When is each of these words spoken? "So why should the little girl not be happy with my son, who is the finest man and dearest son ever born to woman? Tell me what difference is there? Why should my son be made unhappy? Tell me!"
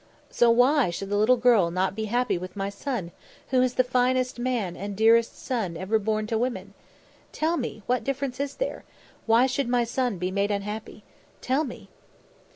"So 0.31 0.49
why 0.49 0.89
should 0.89 1.11
the 1.11 1.15
little 1.15 1.37
girl 1.37 1.69
not 1.69 1.93
be 1.95 2.05
happy 2.05 2.35
with 2.35 2.55
my 2.55 2.69
son, 2.71 3.11
who 3.49 3.61
is 3.61 3.75
the 3.75 3.83
finest 3.83 4.39
man 4.39 4.75
and 4.75 4.95
dearest 4.95 5.37
son 5.39 5.77
ever 5.77 5.99
born 5.99 6.25
to 6.25 6.39
woman? 6.39 6.73
Tell 7.31 7.55
me 7.55 7.83
what 7.85 8.03
difference 8.03 8.39
is 8.39 8.55
there? 8.55 8.83
Why 9.27 9.45
should 9.45 9.69
my 9.69 9.83
son 9.83 10.17
be 10.17 10.31
made 10.31 10.49
unhappy? 10.49 11.03
Tell 11.39 11.63
me!" 11.63 11.87